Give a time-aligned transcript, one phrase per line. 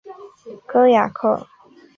[0.67, 1.45] 戈雅克。